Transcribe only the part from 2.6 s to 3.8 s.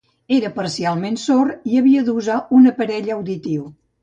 un aparell auditiu.